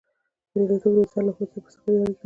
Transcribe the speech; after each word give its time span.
برياليتوب 0.53 0.93
د 0.95 0.97
انسان 1.01 1.23
له 1.25 1.31
هوډ 1.35 1.47
سره 1.53 1.61
مستقيمې 1.65 1.99
اړيکې 2.01 2.09
لري. 2.09 2.15